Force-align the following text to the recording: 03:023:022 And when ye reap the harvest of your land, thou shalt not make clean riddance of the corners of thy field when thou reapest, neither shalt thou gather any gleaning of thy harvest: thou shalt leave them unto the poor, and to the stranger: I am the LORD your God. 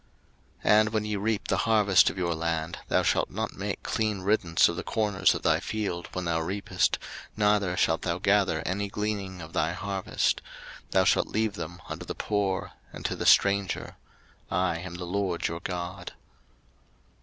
03:023:022 0.65 0.71
And 0.79 0.89
when 0.89 1.05
ye 1.05 1.15
reap 1.15 1.47
the 1.47 1.57
harvest 1.57 2.09
of 2.09 2.17
your 2.17 2.33
land, 2.33 2.79
thou 2.87 3.03
shalt 3.03 3.29
not 3.29 3.53
make 3.53 3.83
clean 3.83 4.21
riddance 4.21 4.67
of 4.67 4.75
the 4.75 4.81
corners 4.83 5.35
of 5.35 5.43
thy 5.43 5.59
field 5.59 6.09
when 6.13 6.25
thou 6.25 6.39
reapest, 6.41 6.97
neither 7.37 7.77
shalt 7.77 8.01
thou 8.01 8.17
gather 8.17 8.63
any 8.65 8.89
gleaning 8.89 9.43
of 9.43 9.53
thy 9.53 9.73
harvest: 9.73 10.41
thou 10.89 11.03
shalt 11.03 11.27
leave 11.27 11.53
them 11.53 11.83
unto 11.87 12.03
the 12.03 12.15
poor, 12.15 12.71
and 12.91 13.05
to 13.05 13.15
the 13.15 13.27
stranger: 13.27 13.95
I 14.49 14.79
am 14.79 14.95
the 14.95 15.05
LORD 15.05 15.47
your 15.47 15.59
God. 15.59 16.13